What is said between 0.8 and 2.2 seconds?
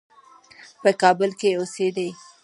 په کابل کې اوسېدی.